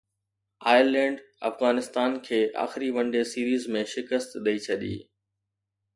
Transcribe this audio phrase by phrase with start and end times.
[0.71, 1.17] Ireland
[1.49, 4.95] Afghanistan کي آخري one day series ۾ شڪست ڏئي ڇڏي